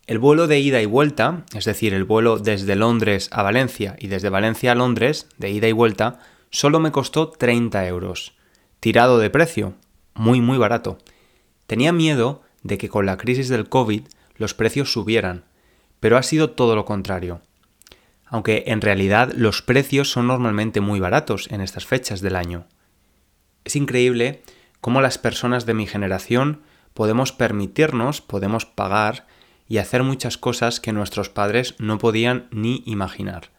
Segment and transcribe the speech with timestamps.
[0.05, 4.07] El vuelo de ida y vuelta, es decir, el vuelo desde Londres a Valencia y
[4.07, 6.19] desde Valencia a Londres, de ida y vuelta,
[6.49, 8.35] solo me costó 30 euros.
[8.81, 9.75] Tirado de precio,
[10.13, 10.97] muy muy barato.
[11.67, 14.03] Tenía miedo de que con la crisis del COVID
[14.35, 15.45] los precios subieran,
[16.03, 17.39] pero ha sido todo lo contrario.
[18.25, 22.65] Aunque en realidad los precios son normalmente muy baratos en estas fechas del año.
[23.63, 24.43] Es increíble
[24.81, 26.61] cómo las personas de mi generación
[26.93, 29.27] podemos permitirnos, podemos pagar
[29.65, 33.51] y hacer muchas cosas que nuestros padres no podían ni imaginar.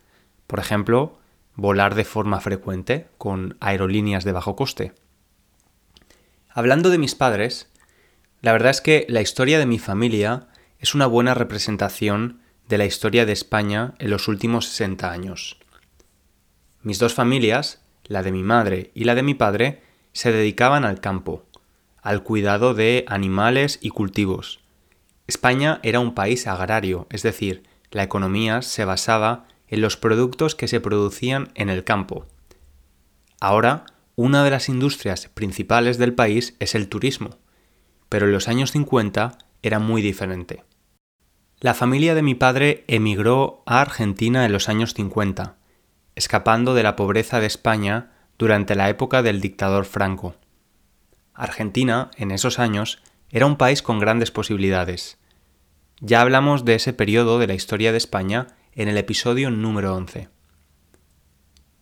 [0.46, 1.18] Por ejemplo,
[1.54, 4.92] volar de forma frecuente con aerolíneas de bajo coste.
[6.50, 7.70] Hablando de mis padres,
[8.42, 10.48] la verdad es que la historia de mi familia
[10.84, 15.56] es una buena representación de la historia de España en los últimos 60 años.
[16.82, 19.80] Mis dos familias, la de mi madre y la de mi padre,
[20.12, 21.46] se dedicaban al campo,
[22.02, 24.60] al cuidado de animales y cultivos.
[25.26, 30.68] España era un país agrario, es decir, la economía se basaba en los productos que
[30.68, 32.26] se producían en el campo.
[33.40, 37.38] Ahora, una de las industrias principales del país es el turismo,
[38.10, 40.62] pero en los años 50 era muy diferente.
[41.64, 45.56] La familia de mi padre emigró a Argentina en los años 50,
[46.14, 50.34] escapando de la pobreza de España durante la época del dictador Franco.
[51.32, 55.16] Argentina, en esos años, era un país con grandes posibilidades.
[56.00, 60.28] Ya hablamos de ese periodo de la historia de España en el episodio número 11.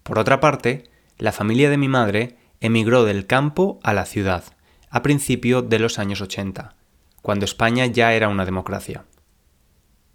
[0.05, 0.85] Por otra parte,
[1.19, 4.45] la familia de mi madre emigró del campo a la ciudad,
[4.91, 6.77] a principios de los años 80,
[7.21, 9.07] cuando España ya era una democracia.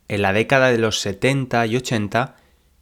[0.08, 2.36] En la década de los 70 y 80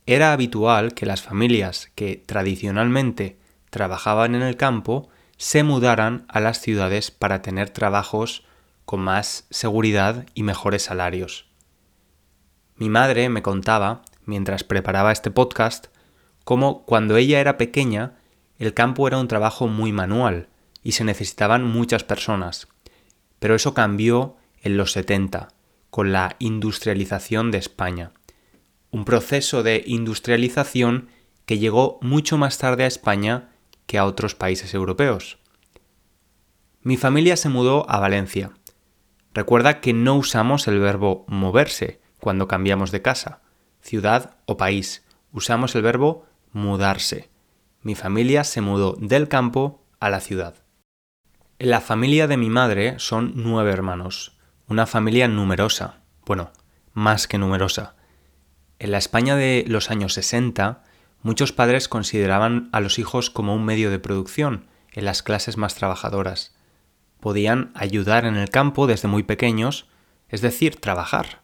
[0.05, 3.39] era habitual que las familias que tradicionalmente
[3.71, 8.45] trabajaban en el campo se mudaran a las ciudades para tener trabajos
[8.85, 11.47] con más seguridad y mejores salarios.
[12.75, 15.87] Mi madre me contaba, mientras preparaba este podcast,
[16.43, 18.13] cómo cuando ella era pequeña
[18.59, 20.47] el campo era un trabajo muy manual
[20.83, 22.67] y se necesitaban muchas personas.
[23.39, 25.49] Pero eso cambió en los 70,
[25.95, 28.11] con la industrialización de España.
[28.91, 31.07] Un proceso de industrialización
[31.45, 33.51] que llegó mucho más tarde a España
[33.85, 35.37] que a otros países europeos.
[36.81, 38.51] Mi familia se mudó a Valencia.
[39.33, 43.39] Recuerda que no usamos el verbo moverse cuando cambiamos de casa,
[43.79, 45.05] ciudad o país.
[45.31, 47.29] Usamos el verbo mudarse.
[47.83, 50.55] Mi familia se mudó del campo a la ciudad.
[51.57, 54.34] En la familia de mi madre son nueve hermanos
[54.67, 56.51] una familia numerosa, bueno,
[56.93, 57.95] más que numerosa.
[58.79, 60.83] En la España de los años 60,
[61.21, 65.75] muchos padres consideraban a los hijos como un medio de producción en las clases más
[65.75, 66.55] trabajadoras.
[67.19, 69.87] Podían ayudar en el campo desde muy pequeños,
[70.29, 71.41] es decir, trabajar.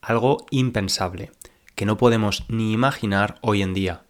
[0.00, 1.30] Algo impensable,
[1.74, 4.02] que no podemos ni imaginar hoy en día.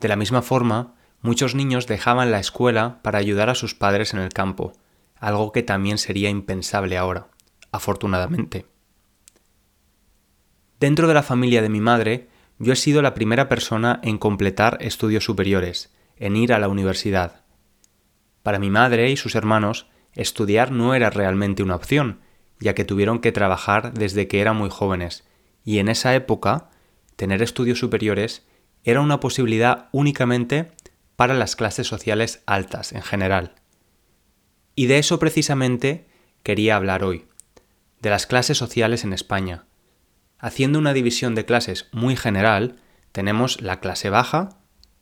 [0.00, 4.20] De la misma forma, muchos niños dejaban la escuela para ayudar a sus padres en
[4.20, 4.72] el campo,
[5.20, 7.28] algo que también sería impensable ahora,
[7.72, 8.66] afortunadamente.
[10.80, 12.28] Dentro de la familia de mi madre,
[12.58, 17.44] yo he sido la primera persona en completar estudios superiores, en ir a la universidad.
[18.42, 22.20] Para mi madre y sus hermanos, estudiar no era realmente una opción,
[22.60, 25.24] ya que tuvieron que trabajar desde que eran muy jóvenes,
[25.64, 26.70] y en esa época,
[27.16, 28.46] tener estudios superiores
[28.84, 30.72] era una posibilidad únicamente
[31.16, 33.57] para las clases sociales altas en general.
[34.78, 36.06] Y de eso precisamente
[36.44, 37.24] quería hablar hoy,
[38.00, 39.64] de las clases sociales en España.
[40.38, 42.76] Haciendo una división de clases muy general,
[43.10, 44.50] tenemos la clase baja,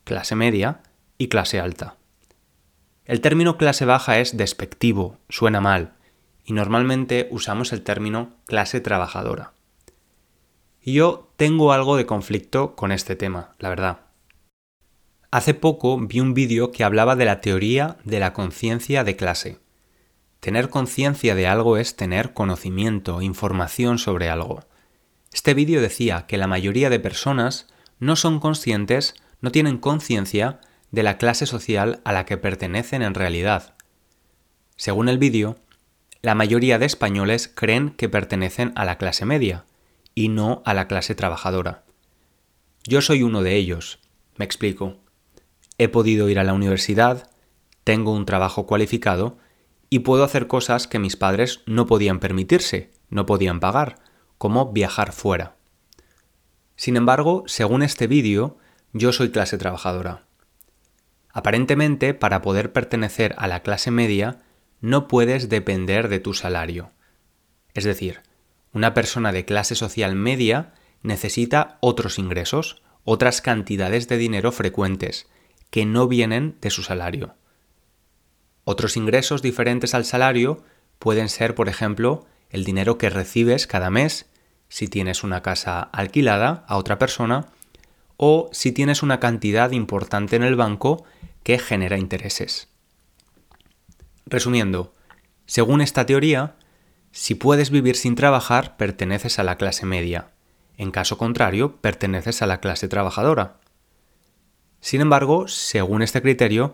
[0.03, 0.81] clase media
[1.19, 1.95] y clase alta.
[3.05, 5.93] El término clase baja es despectivo, suena mal,
[6.43, 9.53] y normalmente usamos el término clase trabajadora.
[10.81, 13.99] Yo tengo algo de conflicto con este tema, la verdad.
[15.29, 19.66] Hace poco vi un vídeo que hablaba de la teoría de la conciencia de clase.
[20.39, 24.63] Tener conciencia de algo es tener conocimiento, información sobre algo.
[25.33, 27.67] Este vídeo decía que la mayoría de personas
[27.99, 30.59] no son conscientes, no tienen conciencia
[30.91, 33.75] de la clase social a la que pertenecen en realidad.
[34.75, 35.57] Según el vídeo,
[36.21, 39.65] la mayoría de españoles creen que pertenecen a la clase media
[40.15, 41.83] y no a la clase trabajadora.
[42.83, 43.99] Yo soy uno de ellos.
[44.37, 44.97] Me explico.
[45.77, 47.29] He podido ir a la universidad,
[47.83, 49.37] tengo un trabajo cualificado
[49.89, 53.99] y puedo hacer cosas que mis padres no podían permitirse, no podían pagar,
[54.37, 55.55] como viajar fuera.
[56.75, 58.57] Sin embargo, según este vídeo,
[58.93, 60.25] yo soy clase trabajadora.
[61.31, 64.39] Aparentemente, para poder pertenecer a la clase media,
[64.81, 66.91] no puedes depender de tu salario.
[67.73, 68.21] Es decir,
[68.73, 75.27] una persona de clase social media necesita otros ingresos, otras cantidades de dinero frecuentes,
[75.69, 77.35] que no vienen de su salario.
[78.69, 80.61] Otros ingresos diferentes al salario
[80.99, 84.25] pueden ser, por ejemplo, el dinero que recibes cada mes
[84.67, 87.45] si tienes una casa alquilada a otra persona
[88.17, 91.05] o si tienes una cantidad importante en el banco
[91.43, 92.67] que genera intereses.
[94.25, 94.93] Resumiendo,
[95.45, 96.57] según esta teoría,
[97.13, 100.31] si puedes vivir sin trabajar, perteneces a la clase media.
[100.75, 103.61] En caso contrario, perteneces a la clase trabajadora.
[104.81, 106.73] Sin embargo, según este criterio,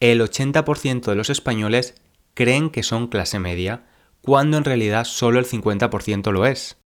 [0.00, 1.94] el 80% de los españoles
[2.34, 3.86] creen que son clase media,
[4.22, 6.76] cuando en realidad solo el 50% lo es.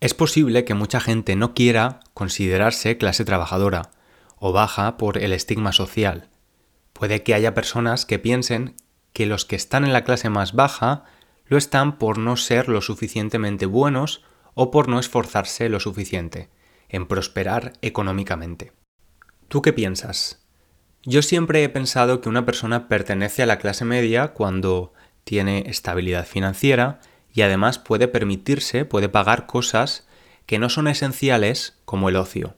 [0.00, 3.90] Es posible que mucha gente no quiera considerarse clase trabajadora
[4.36, 6.28] o baja por el estigma social.
[6.92, 8.76] Puede que haya personas que piensen
[9.12, 11.04] que los que están en la clase más baja
[11.46, 14.22] lo están por no ser lo suficientemente buenos
[14.54, 16.50] o por no esforzarse lo suficiente
[16.88, 18.72] en prosperar económicamente.
[19.48, 20.47] ¿Tú qué piensas?
[21.04, 24.92] Yo siempre he pensado que una persona pertenece a la clase media cuando
[25.24, 27.00] tiene estabilidad financiera
[27.32, 30.06] y además puede permitirse, puede pagar cosas
[30.46, 32.56] que no son esenciales como el ocio,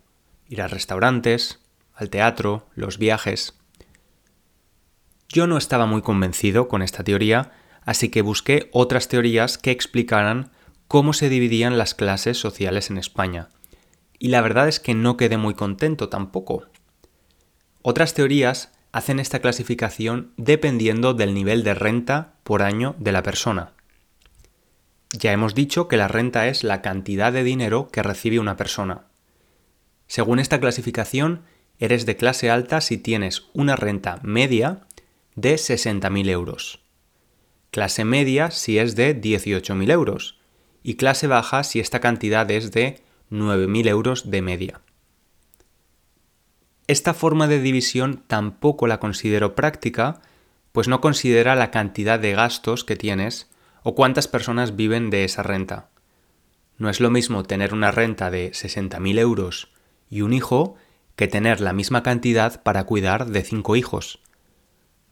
[0.49, 1.61] ir a restaurantes,
[1.93, 3.59] al teatro, los viajes.
[5.29, 7.53] Yo no estaba muy convencido con esta teoría,
[7.85, 10.51] así que busqué otras teorías que explicaran
[10.89, 13.49] cómo se dividían las clases sociales en España.
[14.19, 16.70] Y la verdad es que no quedé muy contento tampoco.
[17.83, 23.73] Otras teorías hacen esta clasificación dependiendo del nivel de renta por año de la persona.
[25.13, 29.07] Ya hemos dicho que la renta es la cantidad de dinero que recibe una persona.
[30.07, 31.43] Según esta clasificación,
[31.79, 34.87] eres de clase alta si tienes una renta media
[35.35, 36.81] de 60.000 euros.
[37.71, 40.39] Clase media si es de 18.000 euros.
[40.83, 44.81] Y clase baja si esta cantidad es de 9.000 euros de media.
[46.91, 50.23] Esta forma de división tampoco la considero práctica,
[50.73, 53.49] pues no considera la cantidad de gastos que tienes
[53.85, 55.89] o cuántas personas viven de esa renta.
[56.79, 59.71] No es lo mismo tener una renta de 60.000 euros
[60.09, 60.75] y un hijo
[61.15, 64.19] que tener la misma cantidad para cuidar de cinco hijos.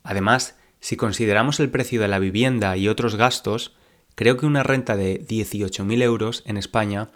[0.03, 3.73] Además, si consideramos el precio de la vivienda y otros gastos,
[4.15, 7.07] creo que una renta de 18.000 euros en España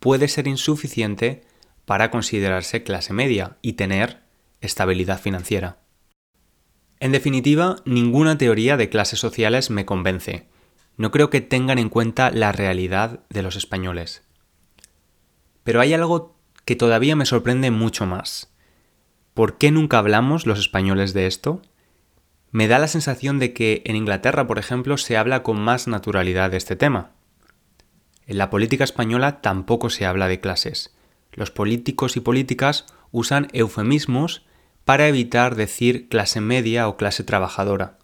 [0.00, 1.42] puede ser insuficiente
[1.86, 4.20] para considerarse clase media y tener
[4.60, 5.78] estabilidad financiera.
[7.00, 10.48] En definitiva, ninguna teoría de clases sociales me convence,
[10.96, 14.22] no creo que tengan en cuenta la realidad de los españoles.
[15.62, 18.52] Pero hay algo que todavía me sorprende mucho más.
[19.34, 21.60] ¿Por qué nunca hablamos los españoles de esto?
[22.50, 26.50] Me da la sensación de que en Inglaterra, por ejemplo, se habla con más naturalidad
[26.50, 27.10] de este tema.
[28.26, 30.95] En la política española tampoco se habla de clases.
[31.36, 34.44] Los políticos y políticas usan eufemismos
[34.84, 37.98] para evitar decir clase media o clase trabajadora.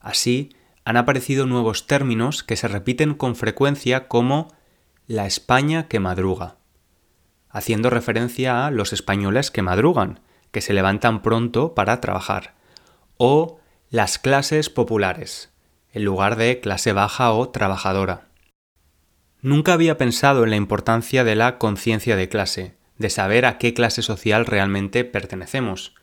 [0.00, 4.48] Así, han aparecido nuevos términos que se repiten con frecuencia como
[5.06, 6.56] la España que madruga.
[7.54, 10.18] haciendo referencia a los españoles que madrugan,
[10.50, 12.54] que se levantan pronto para trabajar,
[13.16, 15.52] o las clases populares,
[15.92, 18.26] en lugar de clase baja o trabajadora.
[19.44, 23.74] Nunca había pensado en la importancia de la conciencia de clase, de saber a qué
[23.74, 25.94] clase social realmente pertenecemos.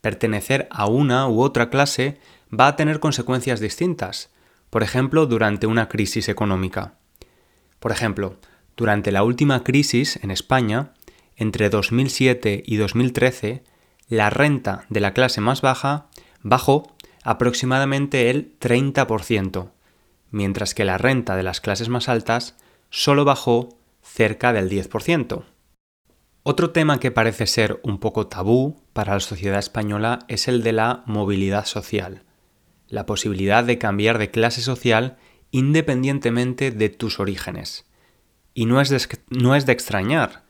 [0.00, 2.18] Pertenecer a una u otra clase
[2.52, 4.30] va a tener consecuencias distintas,
[4.68, 6.94] por ejemplo, durante una crisis económica.
[7.78, 8.34] Por ejemplo,
[8.76, 10.92] durante la última crisis en España,
[11.36, 13.62] entre 2007 y 2013,
[14.08, 16.08] la renta de la clase más baja
[16.42, 19.70] bajó aproximadamente el 30%,
[20.30, 22.56] mientras que la renta de las clases más altas
[22.90, 25.44] solo bajó cerca del 10%.
[26.42, 30.72] Otro tema que parece ser un poco tabú para la sociedad española es el de
[30.72, 32.22] la movilidad social,
[32.88, 35.16] la posibilidad de cambiar de clase social
[35.50, 37.86] independientemente de tus orígenes.
[38.54, 40.44] Y no es de, no es de extrañar.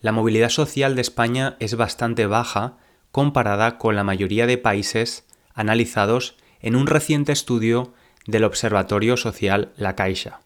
[0.00, 2.78] La movilidad social de España es bastante baja
[3.10, 7.92] comparada con la mayoría de países analizados en un reciente estudio
[8.26, 10.40] del Observatorio Social La Caixa.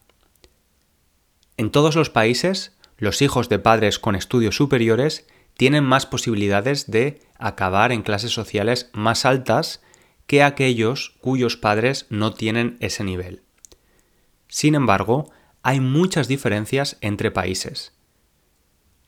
[1.57, 7.21] En todos los países, los hijos de padres con estudios superiores tienen más posibilidades de
[7.37, 9.81] acabar en clases sociales más altas
[10.27, 13.43] que aquellos cuyos padres no tienen ese nivel.
[14.47, 15.31] Sin embargo,
[15.63, 17.93] hay muchas diferencias entre países.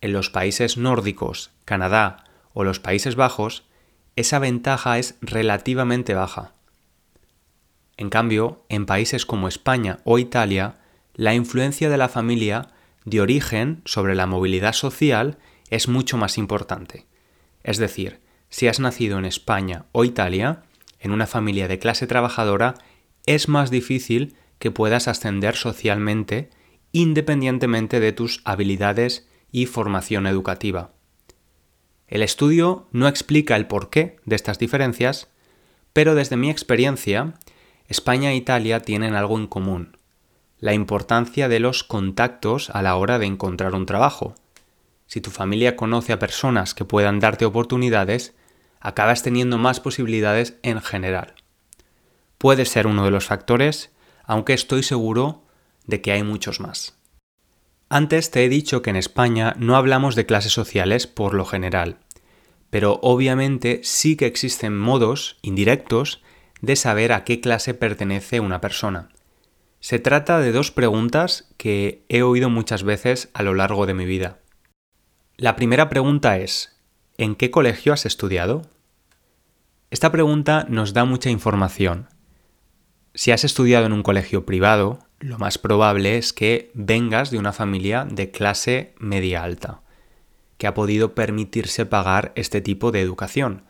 [0.02, 3.64] En los países nórdicos, Canadá o los Países Bajos,
[4.16, 6.54] esa ventaja es relativamente baja.
[7.98, 10.76] En cambio, en países como España o Italia,
[11.16, 12.70] la influencia de la familia
[13.06, 15.38] de origen sobre la movilidad social
[15.70, 17.08] es mucho más importante.
[17.64, 20.64] Es decir, si has nacido en España o Italia,
[21.00, 22.76] en una familia de clase trabajadora,
[23.26, 26.50] es más difícil que puedas ascender socialmente
[26.92, 30.92] independientemente de tus habilidades y formación educativa.
[32.08, 35.30] El estudio no explica el porqué de estas diferencias,
[35.94, 37.34] pero desde mi experiencia,
[37.88, 39.98] España e Italia tienen algo en común,
[40.60, 44.36] la importancia de los contactos a la hora de encontrar un trabajo.
[45.06, 48.36] Si tu familia conoce a personas que puedan darte oportunidades,
[48.82, 51.36] acabas teniendo más posibilidades en general.
[52.38, 53.92] Puede ser uno de los factores,
[54.26, 55.44] aunque estoy seguro
[55.86, 56.98] de que hay muchos más.
[57.88, 62.00] Antes te he dicho que en España no hablamos de clases sociales por lo general,
[62.70, 66.22] pero obviamente sí que existen modos indirectos
[66.62, 69.10] de saber a qué clase pertenece una persona.
[69.80, 74.06] Se trata de dos preguntas que he oído muchas veces a lo largo de mi
[74.06, 74.40] vida.
[75.38, 76.76] La primera pregunta es,
[77.18, 78.64] ¿en qué colegio has estudiado?
[79.92, 82.08] Esta pregunta nos da mucha información.
[83.14, 87.54] Si has estudiado en un colegio privado, lo más probable es que vengas de una
[87.54, 89.82] familia de clase media alta,
[90.58, 93.64] que ha podido permitirse pagar este tipo de educación.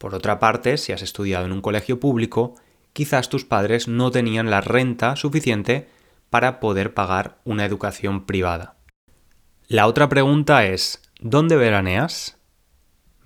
[0.00, 2.54] Por otra parte, si has estudiado en un colegio público,
[2.94, 5.90] quizás tus padres no tenían la renta suficiente
[6.30, 8.78] para poder pagar una educación privada.
[9.68, 12.38] La otra pregunta es, ¿dónde veraneas?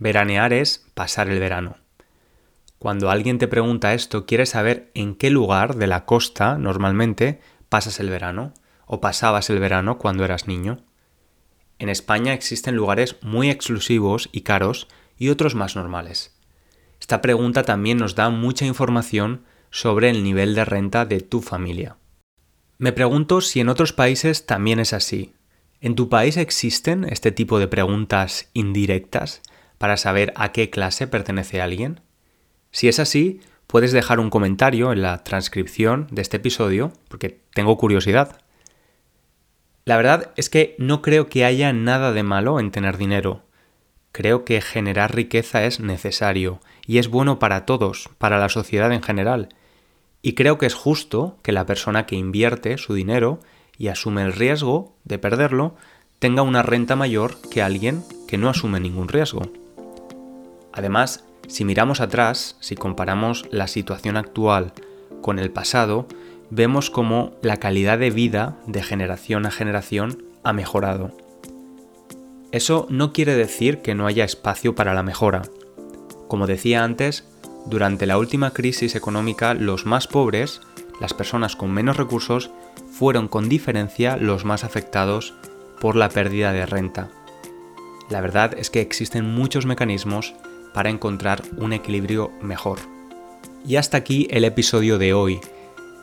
[0.01, 1.77] Veranear es pasar el verano.
[2.81, 7.39] Cuando alguien te pregunta esto, quiere saber en qué lugar de la costa normalmente
[7.69, 8.53] pasas el verano
[8.85, 10.79] o pasabas el verano cuando eras niño.
[11.79, 16.35] En España existen lugares muy exclusivos y caros y otros más normales.
[17.05, 21.99] Esta pregunta también nos da mucha información sobre el nivel de renta de tu familia.
[22.79, 25.35] Me pregunto si en otros países también es así.
[25.83, 29.43] ¿En tu país existen este tipo de preguntas indirectas
[29.77, 32.01] para saber a qué clase pertenece alguien?
[32.71, 37.77] Si es así, puedes dejar un comentario en la transcripción de este episodio, porque tengo
[37.77, 38.41] curiosidad.
[39.85, 43.43] La verdad es que no creo que haya nada de malo en tener dinero.
[44.15, 49.03] Creo que generar riqueza es necesario y es bueno para todos, para la sociedad en
[49.03, 49.49] general,
[50.23, 53.41] y creo que es justo que la persona que invierte su dinero
[53.77, 55.75] y asume el riesgo de perderlo
[56.21, 59.51] tenga una renta mayor que alguien que no asume ningún riesgo.
[60.73, 64.75] Además, si miramos atrás, si comparamos la situación actual
[65.23, 66.07] con el pasado,
[66.51, 71.24] vemos como la calidad de vida de generación a generación ha mejorado.
[72.55, 75.43] Eso no quiere decir que no haya espacio para la mejora.
[76.29, 77.25] Como decía antes,
[77.67, 80.61] durante la última crisis económica, los más pobres,
[81.01, 82.53] las personas con menos recursos,
[82.93, 85.35] fueron con diferencia los más afectados
[85.81, 87.11] por la pérdida de renta.
[88.09, 90.33] La verdad es que existen muchos mecanismos
[90.73, 92.79] para encontrar un equilibrio mejor.
[93.67, 95.41] Y hasta aquí el episodio de hoy.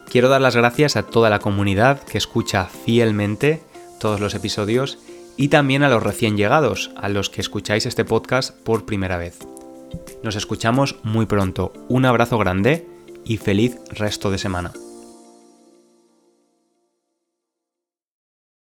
[0.09, 3.63] Quiero dar las gracias a toda la comunidad que escucha fielmente
[4.01, 4.97] todos los episodios
[5.37, 9.39] y también a los recién llegados, a los que escucháis este podcast por primera vez.
[10.23, 11.73] Nos escuchamos muy pronto.
[11.89, 12.87] Un abrazo grande
[13.25, 14.71] y feliz resto de semana.